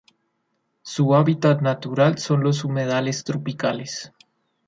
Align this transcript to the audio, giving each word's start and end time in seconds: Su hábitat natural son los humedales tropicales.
Su 0.81 1.13
hábitat 1.13 1.61
natural 1.61 2.17
son 2.17 2.41
los 2.41 2.63
humedales 2.63 3.23
tropicales. 3.23 4.11